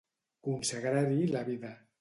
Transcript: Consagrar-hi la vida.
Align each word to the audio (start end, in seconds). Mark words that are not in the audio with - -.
Consagrar-hi 0.47 1.31
la 1.37 1.47
vida. 1.53 1.77